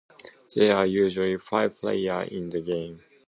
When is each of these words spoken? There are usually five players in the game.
There 0.55 0.75
are 0.75 0.87
usually 0.87 1.37
five 1.37 1.77
players 1.77 2.29
in 2.31 2.49
the 2.49 2.59
game. 2.61 3.03